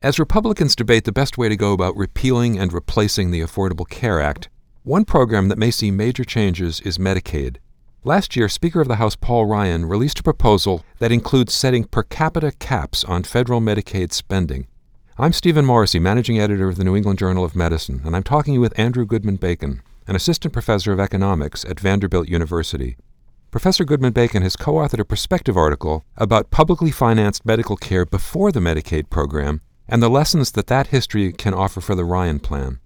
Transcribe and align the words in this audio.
As 0.00 0.20
Republicans 0.20 0.76
debate 0.76 1.02
the 1.02 1.10
best 1.10 1.36
way 1.36 1.48
to 1.48 1.56
go 1.56 1.72
about 1.72 1.96
repealing 1.96 2.56
and 2.56 2.72
replacing 2.72 3.32
the 3.32 3.40
Affordable 3.40 3.88
Care 3.88 4.20
Act, 4.20 4.48
one 4.84 5.04
program 5.04 5.48
that 5.48 5.58
may 5.58 5.72
see 5.72 5.90
major 5.90 6.22
changes 6.22 6.80
is 6.82 6.98
Medicaid. 6.98 7.56
Last 8.04 8.36
year, 8.36 8.48
Speaker 8.48 8.80
of 8.80 8.86
the 8.86 8.94
House 8.94 9.16
Paul 9.16 9.46
Ryan 9.46 9.86
released 9.86 10.20
a 10.20 10.22
proposal 10.22 10.84
that 11.00 11.10
includes 11.10 11.52
setting 11.52 11.82
per 11.82 12.04
capita 12.04 12.52
caps 12.60 13.02
on 13.02 13.24
federal 13.24 13.60
Medicaid 13.60 14.12
spending. 14.12 14.68
I'm 15.18 15.32
Stephen 15.32 15.64
Morrissey, 15.64 15.98
managing 15.98 16.38
editor 16.38 16.68
of 16.68 16.76
the 16.76 16.84
New 16.84 16.94
England 16.94 17.18
Journal 17.18 17.44
of 17.44 17.56
Medicine, 17.56 18.00
and 18.04 18.14
I'm 18.14 18.22
talking 18.22 18.60
with 18.60 18.78
Andrew 18.78 19.04
Goodman 19.04 19.34
Bacon, 19.34 19.82
an 20.06 20.14
assistant 20.14 20.52
professor 20.52 20.92
of 20.92 21.00
economics 21.00 21.64
at 21.64 21.80
Vanderbilt 21.80 22.28
University. 22.28 22.96
Professor 23.50 23.84
Goodman 23.84 24.12
Bacon 24.12 24.44
has 24.44 24.54
co 24.54 24.74
authored 24.74 25.00
a 25.00 25.04
perspective 25.04 25.56
article 25.56 26.04
about 26.16 26.52
publicly 26.52 26.92
financed 26.92 27.44
medical 27.44 27.76
care 27.76 28.06
before 28.06 28.52
the 28.52 28.60
Medicaid 28.60 29.10
program 29.10 29.60
and 29.88 30.02
the 30.02 30.10
lessons 30.10 30.52
that 30.52 30.66
that 30.66 30.88
history 30.88 31.32
can 31.32 31.54
offer 31.54 31.80
for 31.80 31.94
the 31.94 32.04
Ryan 32.04 32.38
plan. 32.38 32.80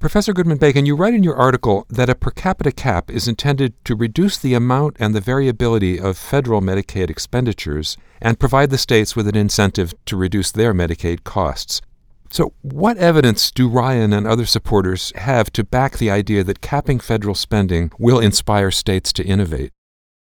Professor 0.00 0.32
Goodman 0.32 0.56
Bacon, 0.56 0.86
you 0.86 0.96
write 0.96 1.12
in 1.12 1.22
your 1.22 1.36
article 1.36 1.84
that 1.90 2.08
a 2.08 2.14
per 2.14 2.30
capita 2.30 2.72
cap 2.72 3.10
is 3.10 3.28
intended 3.28 3.74
to 3.84 3.94
reduce 3.94 4.38
the 4.38 4.54
amount 4.54 4.96
and 4.98 5.14
the 5.14 5.20
variability 5.20 6.00
of 6.00 6.16
federal 6.16 6.62
Medicaid 6.62 7.10
expenditures 7.10 7.98
and 8.18 8.40
provide 8.40 8.70
the 8.70 8.78
states 8.78 9.14
with 9.14 9.28
an 9.28 9.36
incentive 9.36 9.92
to 10.06 10.16
reduce 10.16 10.50
their 10.52 10.72
Medicaid 10.72 11.22
costs. 11.24 11.82
So, 12.30 12.54
what 12.62 12.96
evidence 12.96 13.50
do 13.50 13.68
Ryan 13.68 14.14
and 14.14 14.26
other 14.26 14.46
supporters 14.46 15.12
have 15.16 15.52
to 15.52 15.64
back 15.64 15.98
the 15.98 16.10
idea 16.10 16.44
that 16.44 16.62
capping 16.62 16.98
federal 16.98 17.34
spending 17.34 17.92
will 17.98 18.20
inspire 18.20 18.70
states 18.70 19.12
to 19.14 19.24
innovate? 19.24 19.70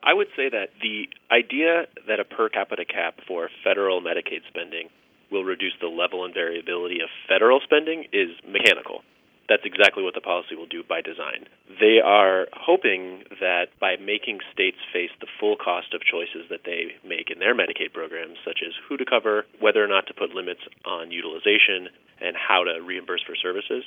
I 0.03 0.13
would 0.13 0.27
say 0.37 0.47
that 0.49 0.69
the 0.81 1.09
idea 1.31 1.87
that 2.07 2.19
a 2.21 2.23
per 2.23 2.47
capita 2.47 2.85
cap 2.85 3.15
for 3.27 3.49
federal 3.63 4.01
Medicaid 4.01 4.47
spending 4.47 4.87
will 5.31 5.43
reduce 5.43 5.73
the 5.81 5.87
level 5.87 6.25
and 6.25 6.33
variability 6.33 7.01
of 7.01 7.09
federal 7.27 7.59
spending 7.61 8.05
is 8.13 8.29
mechanical 8.47 9.01
that's 9.47 9.65
exactly 9.65 10.03
what 10.03 10.13
the 10.13 10.25
policy 10.25 10.55
will 10.55 10.65
do 10.65 10.83
by 10.83 11.01
design. 11.01 11.45
They 11.79 12.01
are 12.01 12.47
hoping 12.53 13.23
that 13.39 13.69
by 13.79 13.95
making 13.97 14.39
states 14.51 14.77
face 14.91 15.13
the 15.21 15.29
full 15.39 15.55
cost 15.55 15.93
of 15.93 16.01
choices 16.01 16.49
that 16.49 16.65
they 16.65 16.97
make 17.05 17.29
in 17.29 17.39
their 17.39 17.53
Medicaid 17.53 17.93
programs, 17.93 18.37
such 18.43 18.65
as 18.65 18.73
who 18.87 18.97
to 18.97 19.05
cover, 19.05 19.45
whether 19.59 19.83
or 19.83 19.87
not 19.87 20.07
to 20.07 20.13
put 20.13 20.33
limits 20.33 20.61
on 20.85 21.11
utilization, 21.11 21.89
and 22.21 22.35
how 22.35 22.63
to 22.63 22.81
reimburse 22.81 23.21
for 23.27 23.35
services, 23.35 23.83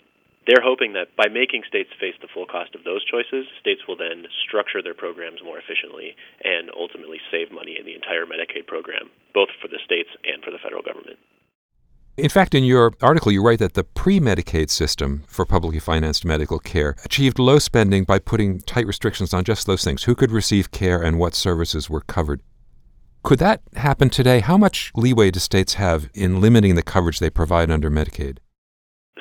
they're 0.46 0.64
hoping 0.64 0.92
that 0.92 1.16
by 1.16 1.28
making 1.28 1.64
states 1.66 1.90
face 2.00 2.16
the 2.20 2.28
full 2.28 2.46
cost 2.46 2.74
of 2.74 2.84
those 2.84 3.04
choices, 3.04 3.48
states 3.60 3.88
will 3.88 3.96
then 3.96 4.28
structure 4.44 4.80
their 4.80 4.94
programs 4.94 5.40
more 5.42 5.58
efficiently 5.58 6.12
and 6.44 6.70
ultimately 6.76 7.20
save 7.32 7.50
money 7.52 7.76
in 7.80 7.84
the 7.84 7.96
entire 7.96 8.24
Medicaid 8.24 8.68
program, 8.68 9.08
both 9.32 9.48
for 9.60 9.68
the 9.68 9.80
states 9.84 10.08
and 10.24 10.44
for 10.44 10.52
the 10.52 10.60
federal 10.60 10.84
government. 10.84 11.07
In 12.18 12.28
fact, 12.28 12.52
in 12.52 12.64
your 12.64 12.94
article, 13.00 13.30
you 13.30 13.40
write 13.40 13.60
that 13.60 13.74
the 13.74 13.84
pre 13.84 14.18
Medicaid 14.18 14.70
system 14.70 15.22
for 15.28 15.46
publicly 15.46 15.78
financed 15.78 16.24
medical 16.24 16.58
care 16.58 16.96
achieved 17.04 17.38
low 17.38 17.60
spending 17.60 18.02
by 18.02 18.18
putting 18.18 18.58
tight 18.62 18.88
restrictions 18.88 19.32
on 19.32 19.44
just 19.44 19.68
those 19.68 19.84
things 19.84 20.02
who 20.02 20.16
could 20.16 20.32
receive 20.32 20.72
care 20.72 21.00
and 21.00 21.20
what 21.20 21.36
services 21.36 21.88
were 21.88 22.00
covered. 22.00 22.42
Could 23.22 23.38
that 23.38 23.62
happen 23.76 24.10
today? 24.10 24.40
How 24.40 24.58
much 24.58 24.90
leeway 24.96 25.30
do 25.30 25.38
states 25.38 25.74
have 25.74 26.10
in 26.12 26.40
limiting 26.40 26.74
the 26.74 26.82
coverage 26.82 27.20
they 27.20 27.30
provide 27.30 27.70
under 27.70 27.88
Medicaid? 27.88 28.38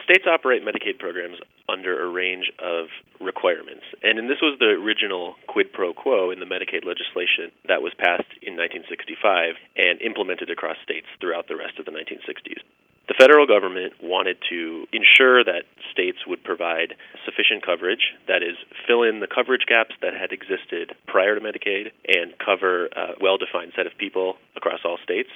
States 0.04 0.26
operate 0.26 0.64
Medicaid 0.66 0.98
programs 0.98 1.38
under 1.70 2.02
a 2.02 2.10
range 2.10 2.50
of 2.58 2.88
requirements. 3.22 3.84
And 4.02 4.18
this 4.28 4.42
was 4.42 4.58
the 4.60 4.74
original 4.74 5.36
quid 5.48 5.72
pro 5.72 5.94
quo 5.94 6.32
in 6.32 6.40
the 6.40 6.46
Medicaid 6.46 6.82
legislation 6.82 7.52
that 7.68 7.84
was 7.84 7.94
passed 8.00 8.32
in 8.42 8.58
1965 8.58 9.54
and 9.76 10.02
implemented 10.02 10.50
across 10.50 10.78
states 10.82 11.06
throughout 11.22 11.48
the 11.48 11.58
rest 11.58 11.78
of 11.78 11.86
the 11.86 11.92
1960s. 11.92 12.64
The 13.08 13.16
federal 13.18 13.48
government 13.48 13.94
wanted 14.04 14.38
to 14.50 14.86
ensure 14.92 15.44
that 15.44 15.64
states 15.92 16.28
would 16.28 16.44
provide 16.44 16.96
sufficient 17.24 17.66
coverage, 17.66 18.14
that 18.28 18.44
is, 18.44 18.58
fill 18.86 19.04
in 19.04 19.22
the 19.22 19.28
coverage 19.28 19.66
gaps 19.66 19.96
that 20.02 20.14
had 20.14 20.34
existed 20.34 20.94
prior 21.08 21.36
to 21.36 21.42
Medicaid 21.42 21.92
and 22.08 22.38
cover 22.38 22.88
a 22.88 23.16
well 23.22 23.38
defined 23.38 23.72
set 23.76 23.88
of 23.88 23.98
people 23.98 24.36
across 24.58 24.80
all 24.84 24.98
states. 25.04 25.30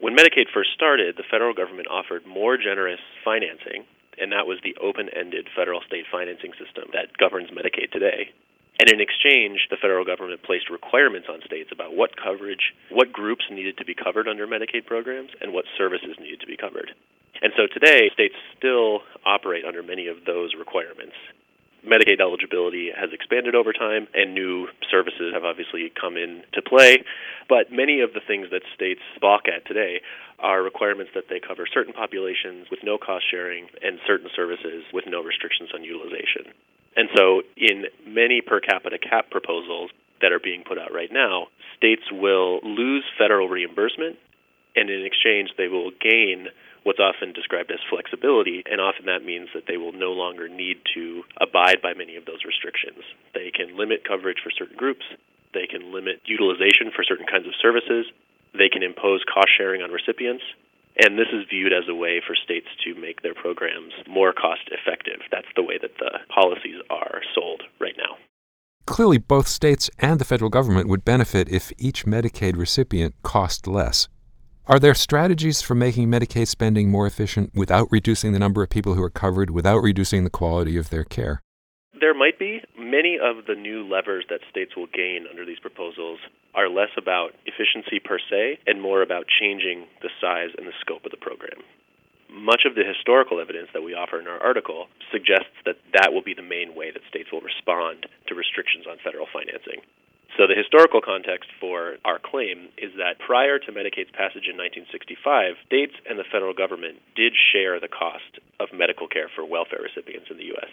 When 0.00 0.16
Medicaid 0.16 0.50
first 0.52 0.70
started, 0.74 1.16
the 1.16 1.22
federal 1.30 1.54
government 1.54 1.86
offered 1.88 2.26
more 2.26 2.56
generous 2.58 3.00
financing, 3.24 3.84
and 4.18 4.32
that 4.32 4.46
was 4.46 4.58
the 4.62 4.76
open 4.82 5.08
ended 5.14 5.48
federal 5.54 5.82
state 5.86 6.06
financing 6.10 6.52
system 6.58 6.90
that 6.92 7.16
governs 7.16 7.50
Medicaid 7.50 7.92
today. 7.92 8.32
And 8.80 8.90
in 8.90 9.00
exchange, 9.00 9.68
the 9.70 9.76
federal 9.76 10.04
government 10.04 10.42
placed 10.42 10.68
requirements 10.68 11.28
on 11.30 11.40
states 11.46 11.70
about 11.72 11.94
what 11.94 12.16
coverage, 12.16 12.74
what 12.90 13.12
groups 13.12 13.44
needed 13.50 13.78
to 13.78 13.84
be 13.84 13.94
covered 13.94 14.26
under 14.26 14.46
Medicaid 14.46 14.84
programs, 14.84 15.30
and 15.40 15.52
what 15.52 15.64
services 15.78 16.16
needed 16.18 16.40
to 16.40 16.46
be 16.46 16.56
covered. 16.56 16.90
And 17.40 17.52
so 17.56 17.66
today, 17.66 18.10
states 18.12 18.34
still 18.58 19.00
operate 19.24 19.64
under 19.64 19.82
many 19.82 20.08
of 20.08 20.24
those 20.26 20.54
requirements. 20.58 21.14
Medicaid 21.86 22.18
eligibility 22.18 22.90
has 22.90 23.12
expanded 23.12 23.54
over 23.54 23.72
time, 23.72 24.08
and 24.14 24.34
new 24.34 24.68
services 24.90 25.34
have 25.34 25.44
obviously 25.44 25.92
come 26.00 26.16
into 26.16 26.62
play. 26.66 27.04
But 27.48 27.70
many 27.70 28.00
of 28.00 28.14
the 28.14 28.20
things 28.26 28.48
that 28.50 28.62
states 28.74 29.02
balk 29.20 29.42
at 29.46 29.66
today 29.66 30.00
are 30.38 30.62
requirements 30.62 31.12
that 31.14 31.28
they 31.28 31.38
cover 31.38 31.66
certain 31.72 31.92
populations 31.92 32.68
with 32.70 32.80
no 32.82 32.96
cost 32.96 33.24
sharing 33.30 33.68
and 33.82 33.98
certain 34.06 34.30
services 34.34 34.84
with 34.92 35.04
no 35.06 35.22
restrictions 35.22 35.70
on 35.74 35.84
utilization. 35.84 36.50
And 36.96 37.08
so, 37.16 37.42
in 37.56 37.86
many 38.06 38.40
per 38.40 38.60
capita 38.60 38.98
cap 38.98 39.30
proposals 39.30 39.90
that 40.20 40.32
are 40.32 40.38
being 40.38 40.62
put 40.66 40.78
out 40.78 40.92
right 40.92 41.10
now, 41.12 41.48
states 41.76 42.02
will 42.12 42.60
lose 42.62 43.04
federal 43.18 43.48
reimbursement, 43.48 44.16
and 44.76 44.90
in 44.90 45.04
exchange, 45.04 45.50
they 45.56 45.68
will 45.68 45.90
gain 46.00 46.48
what's 46.84 47.00
often 47.00 47.32
described 47.32 47.70
as 47.72 47.80
flexibility, 47.90 48.62
and 48.70 48.80
often 48.80 49.06
that 49.06 49.24
means 49.24 49.48
that 49.54 49.64
they 49.66 49.76
will 49.76 49.92
no 49.92 50.12
longer 50.12 50.48
need 50.48 50.76
to 50.94 51.24
abide 51.40 51.80
by 51.82 51.94
many 51.94 52.16
of 52.16 52.26
those 52.26 52.44
restrictions. 52.44 53.02
They 53.32 53.50
can 53.50 53.76
limit 53.76 54.06
coverage 54.06 54.38
for 54.44 54.50
certain 54.50 54.76
groups, 54.76 55.04
they 55.52 55.66
can 55.66 55.92
limit 55.92 56.20
utilization 56.26 56.92
for 56.94 57.02
certain 57.02 57.26
kinds 57.26 57.46
of 57.46 57.54
services, 57.60 58.06
they 58.52 58.68
can 58.68 58.82
impose 58.82 59.24
cost 59.24 59.48
sharing 59.56 59.82
on 59.82 59.90
recipients, 59.90 60.44
and 60.98 61.18
this 61.18 61.28
is 61.32 61.46
viewed 61.50 61.72
as 61.72 61.84
a 61.88 61.94
way 61.94 62.20
for 62.24 62.34
states 62.34 62.68
to 62.84 62.94
make 62.94 63.22
their 63.22 63.34
programs 63.34 63.92
more 64.08 64.32
cost 64.32 64.68
effective. 64.70 65.20
That's 65.30 65.50
the 65.56 65.62
way 65.62 65.78
that 65.80 65.98
the 65.98 66.18
policies 66.32 66.80
are 66.90 67.20
sold 67.34 67.62
right 67.80 67.96
now. 67.98 68.16
Clearly, 68.86 69.18
both 69.18 69.48
states 69.48 69.90
and 69.98 70.18
the 70.18 70.24
federal 70.24 70.50
government 70.50 70.88
would 70.88 71.04
benefit 71.04 71.48
if 71.48 71.72
each 71.78 72.04
Medicaid 72.04 72.56
recipient 72.56 73.14
cost 73.22 73.66
less. 73.66 74.08
Are 74.66 74.78
there 74.78 74.94
strategies 74.94 75.60
for 75.60 75.74
making 75.74 76.08
Medicaid 76.08 76.48
spending 76.48 76.90
more 76.90 77.06
efficient 77.06 77.50
without 77.54 77.88
reducing 77.90 78.32
the 78.32 78.38
number 78.38 78.62
of 78.62 78.70
people 78.70 78.94
who 78.94 79.02
are 79.02 79.10
covered, 79.10 79.50
without 79.50 79.78
reducing 79.78 80.24
the 80.24 80.30
quality 80.30 80.76
of 80.76 80.90
their 80.90 81.04
care? 81.04 81.40
There 82.00 82.14
might 82.14 82.38
be. 82.38 82.60
Many 82.94 83.18
of 83.18 83.50
the 83.50 83.58
new 83.58 83.82
levers 83.82 84.22
that 84.30 84.46
states 84.54 84.76
will 84.76 84.86
gain 84.86 85.26
under 85.26 85.44
these 85.44 85.58
proposals 85.58 86.20
are 86.54 86.68
less 86.68 86.94
about 86.96 87.34
efficiency 87.44 87.98
per 87.98 88.20
se 88.22 88.60
and 88.68 88.78
more 88.80 89.02
about 89.02 89.26
changing 89.26 89.90
the 90.00 90.14
size 90.20 90.54
and 90.54 90.64
the 90.64 90.78
scope 90.78 91.04
of 91.04 91.10
the 91.10 91.18
program. 91.18 91.58
Much 92.30 92.62
of 92.62 92.76
the 92.76 92.86
historical 92.86 93.40
evidence 93.40 93.66
that 93.74 93.82
we 93.82 93.98
offer 93.98 94.20
in 94.20 94.28
our 94.28 94.38
article 94.38 94.86
suggests 95.10 95.58
that 95.66 95.82
that 95.90 96.12
will 96.14 96.22
be 96.22 96.38
the 96.38 96.46
main 96.46 96.76
way 96.78 96.92
that 96.92 97.02
states 97.10 97.32
will 97.32 97.40
respond 97.40 98.06
to 98.28 98.38
restrictions 98.38 98.86
on 98.86 99.02
federal 99.02 99.26
financing. 99.26 99.82
So, 100.38 100.46
the 100.46 100.54
historical 100.54 101.02
context 101.02 101.50
for 101.58 101.98
our 102.04 102.20
claim 102.22 102.70
is 102.78 102.94
that 102.94 103.18
prior 103.18 103.58
to 103.58 103.74
Medicaid's 103.74 104.14
passage 104.14 104.46
in 104.46 104.54
1965, 104.54 105.58
states 105.66 105.98
and 106.06 106.14
the 106.14 106.30
federal 106.30 106.54
government 106.54 107.02
did 107.18 107.34
share 107.34 107.80
the 107.82 107.90
cost 107.90 108.38
of 108.62 108.70
medical 108.70 109.08
care 109.10 109.26
for 109.34 109.42
welfare 109.42 109.82
recipients 109.82 110.30
in 110.30 110.38
the 110.38 110.54
U.S 110.54 110.70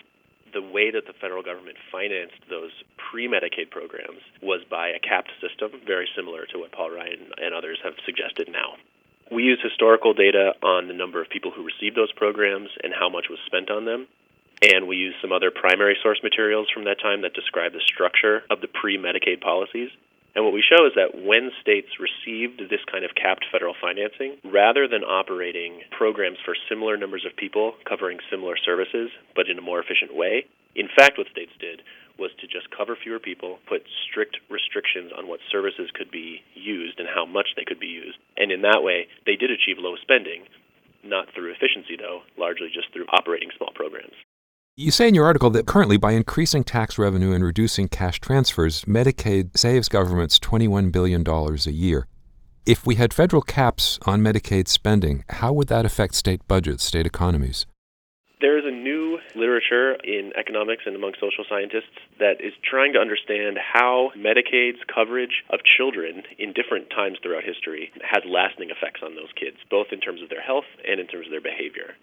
the 0.54 0.62
way 0.62 0.92
that 0.92 1.08
the 1.08 1.14
federal 1.14 1.44
government 1.44 1.78
financed 1.92 2.40
those 2.50 2.72
pre 2.98 3.28
Medicaid 3.28 3.70
programs 3.70 4.22
was 4.42 4.62
by 4.70 4.90
a 4.90 5.00
capped 5.00 5.32
system, 5.42 5.72
very 5.86 6.08
similar 6.16 6.46
to 6.48 6.60
what 6.60 6.72
Paul 6.72 6.92
Ryan 6.92 7.32
and 7.38 7.54
others 7.54 7.80
have 7.84 7.94
suggested 8.06 8.50
now. 8.52 8.76
We 9.32 9.44
use 9.44 9.60
historical 9.64 10.14
data 10.14 10.54
on 10.62 10.88
the 10.88 10.94
number 10.94 11.22
of 11.22 11.30
people 11.30 11.52
who 11.52 11.64
received 11.64 11.96
those 11.96 12.12
programs 12.12 12.70
and 12.84 12.94
how 12.94 13.10
much 13.10 13.28
was 13.30 13.40
spent 13.46 13.72
on 13.72 13.86
them. 13.86 14.08
And 14.62 14.88
we 14.88 14.98
use 14.98 15.16
some 15.22 15.32
other 15.32 15.50
primary 15.50 15.98
source 16.04 16.20
materials 16.22 16.68
from 16.72 16.84
that 16.84 17.00
time 17.02 17.22
that 17.22 17.34
describe 17.34 17.72
the 17.74 17.82
structure 17.82 18.44
of 18.50 18.62
the 18.62 18.68
pre 18.68 18.98
Medicaid 18.98 19.42
policies. 19.42 19.90
And 20.36 20.46
what 20.46 20.54
we 20.54 20.64
show 20.64 20.86
is 20.88 20.94
that 20.96 21.12
when 21.28 21.52
states 21.60 22.00
received 22.00 22.64
this 22.70 22.80
kind 22.90 23.04
of 23.04 23.12
capped 23.16 23.46
federal 23.52 23.76
financing, 23.80 24.38
rather 24.48 24.88
than 24.88 25.04
operating 25.04 25.82
programs 25.92 26.38
for 26.46 26.56
similar 26.70 26.96
numbers 26.96 27.26
of 27.28 27.36
people 27.36 27.76
covering 27.88 28.20
similar 28.30 28.56
services, 28.56 29.12
but 29.36 29.50
in 29.50 29.60
a 29.60 29.62
more 29.62 29.80
efficient 29.80 30.16
way, 30.16 30.46
in 30.76 30.88
fact, 30.88 31.18
what 31.18 31.28
states 31.28 31.52
did 31.60 31.82
was 32.18 32.32
to 32.40 32.48
just 32.48 32.72
cover 32.72 32.96
fewer 32.96 33.20
people, 33.20 33.60
put 33.68 33.84
strict 34.08 34.38
restrictions 34.50 35.12
on 35.18 35.28
what 35.28 35.40
services 35.52 35.90
could 35.94 36.12
be 36.12 36.40
used 36.54 37.00
and 37.00 37.10
how 37.10 37.26
much 37.26 37.48
they 37.56 37.66
could 37.66 37.80
be 37.80 37.92
used. 37.92 38.18
And 38.38 38.52
in 38.52 38.62
that 38.62 38.84
way, 38.84 39.08
they 39.26 39.36
did 39.36 39.52
achieve 39.52 39.80
low 39.80 39.96
spending, 40.02 40.48
not 41.04 41.28
through 41.34 41.52
efficiency, 41.52 41.98
though, 41.98 42.22
largely 42.38 42.70
just 42.72 42.94
through 42.94 43.08
operating 43.12 43.50
small 43.58 43.72
programs. 43.74 44.16
You 44.82 44.90
say 44.90 45.08
in 45.08 45.14
your 45.14 45.26
article 45.26 45.52
that 45.52 45.68
currently, 45.68 45.98
by 45.98 46.14
increasing 46.14 46.64
tax 46.64 46.98
revenue 46.98 47.34
and 47.34 47.44
reducing 47.44 47.88
cash 47.88 48.20
transfers, 48.20 48.84
Medicaid 48.86 49.56
saves 49.56 49.88
governments 49.88 50.40
$21 50.40 50.92
billion 50.92 51.22
a 51.24 51.70
year. 51.70 52.08
If 52.66 52.84
we 52.84 52.96
had 52.96 53.14
federal 53.14 53.44
caps 53.44 54.00
on 54.08 54.22
Medicaid 54.22 54.68
spending, 54.68 55.24
how 55.30 55.54
would 55.54 55.68
that 55.68 55.86
affect 55.86 56.16
state 56.16 56.42
budgets, 56.48 56.84
state 56.84 57.06
economies? 57.06 57.68
There 58.42 58.58
is 58.58 58.66
a 58.66 58.72
new 58.72 59.20
literature 59.36 59.98
in 60.04 60.32
economics 60.36 60.82
and 60.88 60.96
among 60.96 61.14
social 61.22 61.46
scientists 61.48 62.02
that 62.18 62.42
is 62.42 62.54
trying 62.68 62.94
to 62.94 63.00
understand 63.00 63.60
how 63.62 64.10
Medicaid's 64.18 64.82
coverage 64.92 65.44
of 65.52 65.60
children 65.78 66.24
in 66.40 66.54
different 66.54 66.90
times 66.90 67.20
throughout 67.22 67.44
history 67.44 67.92
has 68.02 68.24
lasting 68.26 68.72
effects 68.72 69.02
on 69.06 69.14
those 69.14 69.30
kids, 69.38 69.58
both 69.70 69.94
in 69.94 70.00
terms 70.00 70.24
of 70.24 70.30
their 70.30 70.42
health 70.42 70.66
and 70.90 71.00
in 71.00 71.06
terms 71.06 71.28
of 71.28 71.32
their 71.32 71.40
behavior. 71.40 71.94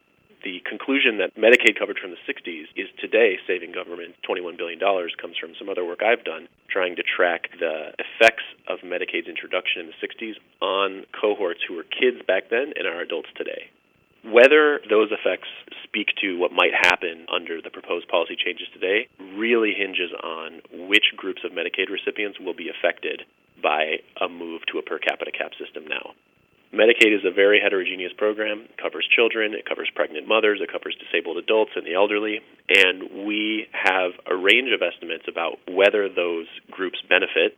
The 0.45 0.63
conclusion 0.65 1.19
that 1.19 1.35
Medicaid 1.35 1.79
coverage 1.79 1.99
from 1.99 2.15
the 2.15 2.23
60s 2.23 2.67
is 2.77 2.87
today 3.01 3.39
saving 3.47 3.73
government 3.73 4.15
$21 4.23 4.57
billion 4.57 4.79
comes 4.79 5.37
from 5.37 5.55
some 5.59 5.69
other 5.69 5.85
work 5.85 6.01
I've 6.03 6.25
done 6.25 6.47
trying 6.71 6.95
to 6.97 7.03
track 7.03 7.51
the 7.59 7.91
effects 7.99 8.45
of 8.69 8.79
Medicaid's 8.87 9.27
introduction 9.27 9.83
in 9.83 9.87
the 9.91 9.99
60s 9.99 10.35
on 10.63 11.07
cohorts 11.11 11.61
who 11.67 11.75
were 11.75 11.83
kids 11.83 12.23
back 12.27 12.51
then 12.51 12.73
and 12.77 12.87
are 12.87 13.01
adults 13.01 13.29
today. 13.37 13.67
Whether 14.23 14.81
those 14.89 15.11
effects 15.11 15.49
speak 15.83 16.09
to 16.23 16.39
what 16.39 16.53
might 16.53 16.75
happen 16.75 17.27
under 17.33 17.61
the 17.61 17.71
proposed 17.71 18.07
policy 18.09 18.37
changes 18.37 18.69
today 18.73 19.09
really 19.35 19.75
hinges 19.75 20.11
on 20.23 20.63
which 20.87 21.15
groups 21.17 21.43
of 21.45 21.51
Medicaid 21.51 21.91
recipients 21.91 22.39
will 22.39 22.55
be 22.55 22.71
affected 22.71 23.23
by 23.63 23.99
a 24.21 24.29
move 24.29 24.63
to 24.71 24.79
a 24.79 24.83
per 24.83 24.99
capita 24.99 25.33
cap 25.33 25.53
system 25.59 25.87
now. 25.89 26.15
Medicaid 26.73 27.17
is 27.17 27.25
a 27.25 27.33
very 27.33 27.61
heterogeneous 27.61 28.13
program. 28.17 28.69
It 28.69 28.77
covers 28.77 29.09
children, 29.09 29.55
it 29.55 29.65
covers 29.65 29.89
pregnant 29.95 30.29
mothers, 30.29 30.61
it 30.63 30.71
covers 30.71 30.97
disabled 31.01 31.39
adults 31.39 31.73
and 31.77 31.87
the 31.87 31.95
elderly, 31.95 32.41
and 32.69 33.27
we 33.27 33.67
have 33.73 34.13
a 34.27 34.37
range 34.37 34.69
of 34.73 34.83
estimates 34.83 35.25
about 35.29 35.59
whether 35.67 36.09
those 36.09 36.47
groups 36.71 36.99
benefit. 37.09 37.57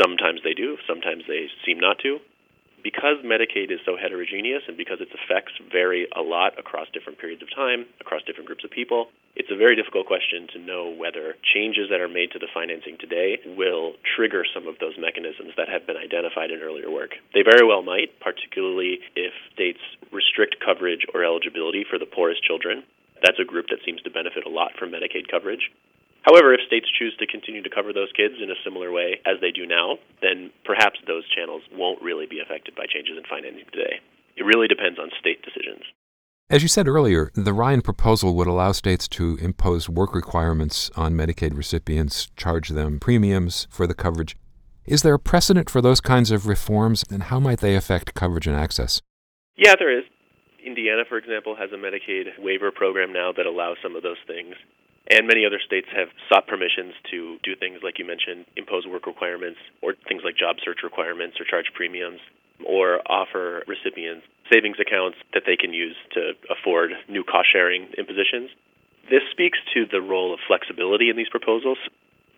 Sometimes 0.00 0.40
they 0.44 0.52
do, 0.52 0.76
sometimes 0.86 1.24
they 1.26 1.48
seem 1.64 1.80
not 1.80 1.98
to 2.00 2.18
because 2.84 3.24
Medicaid 3.24 3.72
is 3.72 3.80
so 3.88 3.96
heterogeneous 3.96 4.62
and 4.68 4.76
because 4.76 5.00
its 5.00 5.10
effects 5.16 5.56
vary 5.72 6.06
a 6.14 6.20
lot 6.20 6.52
across 6.60 6.86
different 6.92 7.18
periods 7.18 7.42
of 7.42 7.48
time, 7.48 7.86
across 7.98 8.22
different 8.22 8.46
groups 8.46 8.62
of 8.62 8.70
people, 8.70 9.08
it's 9.34 9.50
a 9.50 9.56
very 9.56 9.74
difficult 9.74 10.06
question 10.06 10.46
to 10.52 10.60
know 10.60 10.92
whether 10.92 11.34
changes 11.42 11.88
that 11.88 12.04
are 12.04 12.12
made 12.12 12.30
to 12.32 12.38
the 12.38 12.46
financing 12.52 13.00
today 13.00 13.40
will 13.56 13.96
trigger 14.04 14.44
some 14.44 14.68
of 14.68 14.78
those 14.78 14.94
mechanisms 15.00 15.56
that 15.56 15.66
have 15.66 15.88
been 15.88 15.96
identified 15.96 16.52
in 16.52 16.60
earlier 16.60 16.92
work. 16.92 17.16
They 17.32 17.42
very 17.42 17.66
well 17.66 17.82
might, 17.82 18.20
particularly 18.20 19.00
if 19.16 19.32
states 19.52 19.80
restrict 20.12 20.60
coverage 20.60 21.08
or 21.14 21.24
eligibility 21.24 21.88
for 21.88 21.98
the 21.98 22.06
poorest 22.06 22.44
children. 22.44 22.84
That's 23.24 23.40
a 23.40 23.48
group 23.48 23.72
that 23.72 23.80
seems 23.84 24.02
to 24.02 24.10
benefit 24.12 24.44
a 24.44 24.52
lot 24.52 24.76
from 24.78 24.92
Medicaid 24.92 25.32
coverage. 25.32 25.72
However, 26.24 26.54
if 26.54 26.60
states 26.66 26.88
choose 26.98 27.14
to 27.20 27.26
continue 27.26 27.62
to 27.62 27.70
cover 27.70 27.92
those 27.92 28.08
kids 28.16 28.34
in 28.42 28.50
a 28.50 28.56
similar 28.64 28.90
way 28.90 29.20
as 29.26 29.40
they 29.40 29.52
do 29.52 29.66
now, 29.66 29.98
then 30.22 30.50
perhaps 30.64 30.98
those 31.06 31.28
channels 31.28 31.62
won't 31.72 32.00
really 32.00 32.26
be 32.26 32.40
affected 32.40 32.74
by 32.74 32.86
changes 32.88 33.16
in 33.16 33.24
financing 33.28 33.68
today. 33.72 34.00
It 34.36 34.44
really 34.44 34.66
depends 34.66 34.98
on 34.98 35.10
state 35.20 35.44
decisions. 35.44 35.84
As 36.50 36.62
you 36.62 36.68
said 36.68 36.88
earlier, 36.88 37.30
the 37.34 37.52
Ryan 37.52 37.82
proposal 37.82 38.34
would 38.36 38.46
allow 38.46 38.72
states 38.72 39.08
to 39.08 39.36
impose 39.36 39.88
work 39.88 40.14
requirements 40.14 40.90
on 40.96 41.14
Medicaid 41.14 41.56
recipients, 41.56 42.28
charge 42.36 42.70
them 42.70 43.00
premiums 43.00 43.66
for 43.70 43.86
the 43.86 43.94
coverage. 43.94 44.36
Is 44.86 45.02
there 45.02 45.14
a 45.14 45.18
precedent 45.18 45.70
for 45.70 45.80
those 45.80 46.00
kinds 46.00 46.30
of 46.30 46.46
reforms, 46.46 47.04
and 47.10 47.24
how 47.24 47.40
might 47.40 47.60
they 47.60 47.76
affect 47.76 48.14
coverage 48.14 48.46
and 48.46 48.56
access? 48.56 49.00
Yeah, 49.56 49.74
there 49.78 49.96
is. 49.96 50.04
Indiana, 50.64 51.04
for 51.08 51.16
example, 51.16 51.56
has 51.56 51.70
a 51.72 51.76
Medicaid 51.76 52.38
waiver 52.38 52.70
program 52.70 53.12
now 53.12 53.32
that 53.34 53.46
allows 53.46 53.76
some 53.82 53.96
of 53.96 54.02
those 54.02 54.20
things. 54.26 54.54
And 55.10 55.28
many 55.28 55.44
other 55.44 55.60
states 55.60 55.88
have 55.94 56.08
sought 56.28 56.46
permissions 56.46 56.94
to 57.10 57.36
do 57.44 57.54
things 57.54 57.80
like 57.84 57.98
you 57.98 58.06
mentioned, 58.06 58.46
impose 58.56 58.86
work 58.86 59.06
requirements, 59.06 59.60
or 59.82 59.94
things 60.08 60.22
like 60.24 60.36
job 60.36 60.56
search 60.64 60.80
requirements, 60.82 61.36
or 61.38 61.44
charge 61.44 61.68
premiums, 61.74 62.20
or 62.64 63.00
offer 63.04 63.62
recipients 63.66 64.24
savings 64.52 64.76
accounts 64.80 65.18
that 65.32 65.42
they 65.46 65.56
can 65.56 65.72
use 65.72 65.96
to 66.12 66.32
afford 66.52 66.92
new 67.08 67.24
cost 67.24 67.48
sharing 67.52 67.88
impositions. 67.96 68.50
This 69.10 69.22
speaks 69.30 69.58
to 69.74 69.84
the 69.84 70.00
role 70.00 70.32
of 70.32 70.40
flexibility 70.46 71.10
in 71.10 71.16
these 71.16 71.28
proposals. 71.28 71.78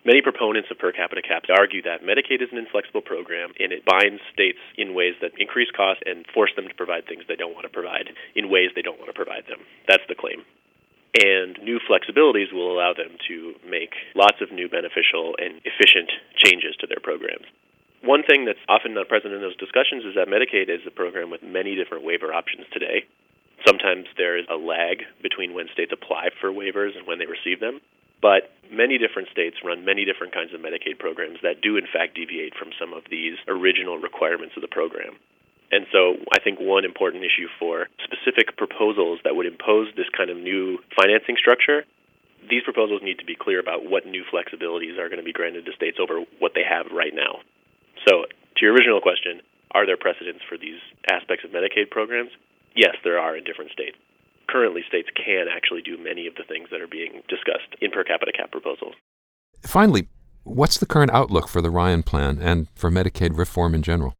Many 0.05 0.21
proponents 0.21 0.71
of 0.71 0.79
per 0.79 0.91
capita 0.91 1.21
caps 1.21 1.49
argue 1.51 1.81
that 1.83 2.03
Medicaid 2.03 2.41
is 2.41 2.47
an 2.51 2.57
inflexible 2.57 3.01
program 3.01 3.51
and 3.59 3.71
it 3.71 3.83
binds 3.83 4.21
states 4.31 4.59
in 4.77 4.93
ways 4.93 5.15
that 5.21 5.31
increase 5.37 5.67
costs 5.75 6.03
and 6.05 6.25
force 6.33 6.51
them 6.55 6.67
to 6.67 6.75
provide 6.75 7.07
things 7.07 7.23
they 7.27 7.35
don't 7.35 7.53
want 7.53 7.63
to 7.63 7.71
provide 7.71 8.09
in 8.35 8.49
ways 8.49 8.71
they 8.75 8.81
don't 8.81 8.99
want 8.99 9.11
to 9.11 9.17
provide 9.17 9.43
them. 9.47 9.59
That's 9.87 10.03
the 10.07 10.15
claim. 10.15 10.43
And 11.17 11.57
new 11.63 11.79
flexibilities 11.81 12.53
will 12.53 12.71
allow 12.71 12.93
them 12.93 13.17
to 13.27 13.55
make 13.65 13.95
lots 14.13 14.37
of 14.41 14.51
new 14.51 14.69
beneficial 14.69 15.33
and 15.41 15.57
efficient 15.65 16.11
changes 16.37 16.75
to 16.79 16.85
their 16.85 17.01
programs. 17.01 17.45
One 18.03 18.21
thing 18.21 18.45
that's 18.45 18.61
often 18.69 18.93
not 18.93 19.09
present 19.09 19.33
in 19.33 19.41
those 19.41 19.57
discussions 19.57 20.05
is 20.05 20.13
that 20.13 20.29
Medicaid 20.29 20.69
is 20.69 20.85
a 20.85 20.91
program 20.91 21.31
with 21.31 21.41
many 21.41 21.73
different 21.75 22.05
waiver 22.05 22.31
options 22.31 22.67
today. 22.71 23.05
Sometimes 23.65 24.05
there 24.15 24.37
is 24.37 24.45
a 24.51 24.55
lag 24.55 25.01
between 25.23 25.55
when 25.55 25.67
states 25.73 25.91
apply 25.91 26.29
for 26.39 26.51
waivers 26.51 26.95
and 26.95 27.07
when 27.07 27.17
they 27.17 27.25
receive 27.25 27.59
them. 27.59 27.81
But 28.21 28.53
many 28.69 28.97
different 28.97 29.29
states 29.29 29.57
run 29.65 29.85
many 29.85 30.05
different 30.05 30.33
kinds 30.33 30.53
of 30.53 30.61
Medicaid 30.61 30.99
programs 30.99 31.39
that 31.41 31.61
do, 31.61 31.77
in 31.77 31.87
fact, 31.91 32.13
deviate 32.13 32.53
from 32.53 32.69
some 32.79 32.93
of 32.93 33.03
these 33.09 33.37
original 33.47 33.97
requirements 33.97 34.55
of 34.55 34.61
the 34.61 34.67
program. 34.67 35.17
And 35.71 35.85
so 35.91 36.15
I 36.31 36.39
think 36.39 36.59
one 36.59 36.85
important 36.85 37.23
issue 37.23 37.51
for 37.59 37.87
specific 37.99 38.55
proposals 38.55 39.19
that 39.23 39.35
would 39.35 39.45
impose 39.45 39.91
this 39.95 40.07
kind 40.15 40.29
of 40.29 40.37
new 40.37 40.79
financing 40.95 41.35
structure, 41.35 41.83
these 42.49 42.63
proposals 42.63 43.01
need 43.03 43.19
to 43.19 43.25
be 43.25 43.35
clear 43.35 43.59
about 43.59 43.83
what 43.89 44.05
new 44.05 44.23
flexibilities 44.31 44.97
are 44.97 45.09
going 45.09 45.19
to 45.19 45.27
be 45.27 45.33
granted 45.33 45.65
to 45.65 45.73
states 45.73 45.97
over 45.99 46.23
what 46.39 46.53
they 46.55 46.63
have 46.63 46.87
right 46.95 47.13
now. 47.13 47.43
So, 48.07 48.23
to 48.23 48.59
your 48.61 48.73
original 48.73 49.01
question, 49.01 49.41
are 49.71 49.85
there 49.85 49.97
precedents 49.97 50.41
for 50.47 50.57
these 50.57 50.79
aspects 51.11 51.43
of 51.43 51.51
Medicaid 51.51 51.91
programs? 51.91 52.31
Yes, 52.75 52.95
there 53.03 53.19
are 53.19 53.35
in 53.35 53.43
different 53.43 53.71
states. 53.71 53.97
Currently, 54.49 54.83
states 54.87 55.09
can 55.13 55.47
actually 55.51 55.81
do 55.81 55.97
many 55.97 56.25
of 56.27 56.35
the 56.35 56.43
things 56.47 56.69
that 56.71 56.79
are 56.79 56.87
being 56.87 57.21
discussed 57.27 57.75
in 57.81 57.91
per 57.91 58.03
capita 58.03 58.31
cap 58.31 58.51
proposals. 58.51 58.95
Finally, 59.63 60.07
what's 60.43 60.77
the 60.77 60.85
current 60.85 61.11
outlook 61.11 61.49
for 61.49 61.61
the 61.61 61.69
Ryan 61.69 62.03
plan 62.03 62.39
and 62.39 62.67
for 62.75 62.89
Medicaid 62.89 63.37
reform 63.37 63.75
in 63.75 63.81
general? 63.81 64.13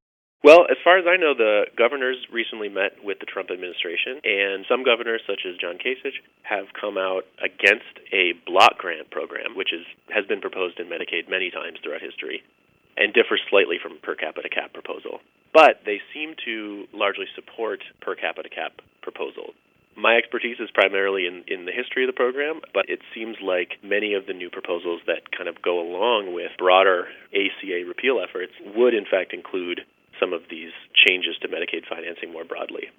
Well, 0.48 0.64
as 0.72 0.80
far 0.82 0.96
as 0.96 1.04
I 1.04 1.20
know, 1.20 1.36
the 1.36 1.68
governors 1.76 2.16
recently 2.32 2.70
met 2.70 3.04
with 3.04 3.20
the 3.20 3.28
Trump 3.28 3.52
administration, 3.52 4.24
and 4.24 4.64
some 4.64 4.88
governors, 4.88 5.20
such 5.28 5.44
as 5.44 5.60
John 5.60 5.76
Kasich, 5.76 6.24
have 6.48 6.72
come 6.72 6.98
out 6.98 7.28
against 7.44 7.92
a 8.16 8.32
block 8.48 8.80
grant 8.80 9.12
program, 9.12 9.60
which 9.60 9.76
is, 9.76 9.84
has 10.08 10.24
been 10.24 10.40
proposed 10.40 10.80
in 10.80 10.88
Medicaid 10.88 11.28
many 11.28 11.52
times 11.52 11.84
throughout 11.84 12.00
history, 12.00 12.48
and 12.96 13.12
differs 13.12 13.44
slightly 13.50 13.76
from 13.76 14.00
per 14.00 14.16
capita 14.16 14.48
cap 14.48 14.72
proposal. 14.72 15.20
But 15.52 15.84
they 15.84 16.00
seem 16.16 16.40
to 16.48 16.88
largely 16.96 17.28
support 17.36 17.84
per 18.00 18.16
capita 18.16 18.48
cap 18.48 18.80
proposal. 19.04 19.52
My 20.00 20.16
expertise 20.16 20.64
is 20.64 20.72
primarily 20.72 21.28
in, 21.28 21.44
in 21.52 21.66
the 21.66 21.76
history 21.76 22.06
of 22.06 22.08
the 22.08 22.16
program, 22.16 22.62
but 22.74 22.88
it 22.88 23.04
seems 23.14 23.36
like 23.44 23.84
many 23.84 24.14
of 24.14 24.28
the 24.28 24.34
new 24.34 24.50
proposals 24.50 25.02
that 25.12 25.28
kind 25.36 25.50
of 25.52 25.62
go 25.62 25.84
along 25.84 26.32
with 26.32 26.56
broader 26.58 27.12
ACA 27.36 27.84
repeal 27.84 28.24
efforts 28.24 28.54
would, 28.64 28.94
in 28.94 29.04
fact, 29.04 29.34
include 29.34 29.84
some 30.20 30.34
of 30.34 30.42
these 30.50 30.74
changes 30.94 31.38
to 31.42 31.48
Medicaid 31.48 31.88
financing 31.88 32.32
more 32.32 32.46
broadly. 32.46 32.90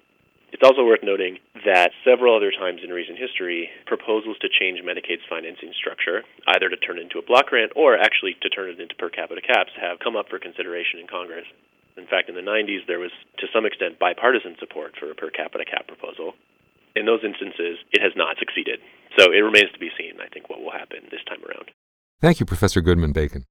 It's 0.49 0.65
also 0.65 0.81
worth 0.81 1.05
noting 1.05 1.37
that 1.65 1.93
several 2.01 2.33
other 2.33 2.49
times 2.49 2.81
in 2.81 2.89
recent 2.89 3.21
history, 3.21 3.69
proposals 3.85 4.37
to 4.41 4.49
change 4.49 4.81
Medicaid's 4.81 5.25
financing 5.29 5.69
structure, 5.77 6.25
either 6.49 6.69
to 6.69 6.77
turn 6.77 6.97
it 6.97 7.05
into 7.05 7.21
a 7.21 7.25
block 7.25 7.53
grant 7.53 7.71
or 7.75 7.93
actually 7.93 8.33
to 8.41 8.49
turn 8.49 8.69
it 8.69 8.81
into 8.81 8.97
per 8.97 9.13
capita 9.13 9.41
caps, 9.45 9.69
have 9.77 10.01
come 10.01 10.17
up 10.17 10.25
for 10.27 10.41
consideration 10.41 10.99
in 10.99 11.05
Congress. 11.05 11.45
In 11.97 12.07
fact, 12.09 12.29
in 12.29 12.35
the 12.35 12.45
90s, 12.45 12.87
there 12.87 12.97
was 12.97 13.13
to 13.37 13.47
some 13.53 13.65
extent 13.65 13.99
bipartisan 13.99 14.55
support 14.57 14.97
for 14.97 15.11
a 15.11 15.15
per 15.15 15.29
capita 15.29 15.65
cap 15.65 15.85
proposal. 15.85 16.33
In 16.95 17.05
those 17.05 17.21
instances, 17.23 17.77
it 17.93 18.01
has 18.01 18.13
not 18.17 18.41
succeeded. 18.41 18.81
So 19.17 19.29
it 19.29 19.45
remains 19.45 19.69
to 19.73 19.79
be 19.79 19.93
seen, 19.97 20.17
I 20.17 20.33
think, 20.33 20.49
what 20.49 20.61
will 20.61 20.73
happen 20.73 21.05
this 21.11 21.21
time 21.29 21.45
around. 21.45 21.69
Thank 22.21 22.39
you, 22.39 22.45
Professor 22.45 22.81
Goodman 22.81 23.13
Bacon. 23.13 23.45